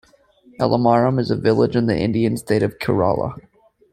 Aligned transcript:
Elamaram 0.59 1.19
is 1.19 1.29
a 1.29 1.35
village 1.35 1.75
in 1.75 1.85
the 1.85 1.95
Indian 1.95 2.35
state 2.35 2.63
of 2.63 2.79
Kerala. 2.79 3.37